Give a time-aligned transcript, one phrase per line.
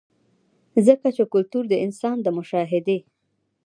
[0.87, 2.97] ځکه چې کلتور د انسان د مشاهدې